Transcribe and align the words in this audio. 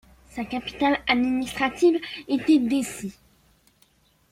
Sa 0.31 0.45
capitale 0.45 0.97
administrative 1.07 1.99
était 2.27 2.57
Dessie. 2.57 3.13